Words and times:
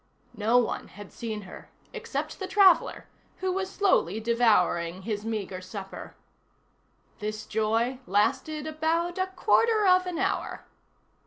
No 0.35 0.57
one 0.57 0.87
had 0.87 1.13
seen 1.13 1.41
her, 1.43 1.69
except 1.93 2.39
the 2.39 2.47
traveller, 2.47 3.05
who 3.37 3.51
was 3.51 3.69
slowly 3.69 4.19
devouring 4.19 5.03
his 5.03 5.23
meagre 5.23 5.61
supper. 5.61 6.15
This 7.19 7.45
joy 7.45 7.99
lasted 8.07 8.65
about 8.65 9.19
a 9.19 9.27
quarter 9.27 9.85
of 9.85 10.07
an 10.07 10.17
hour. 10.17 10.65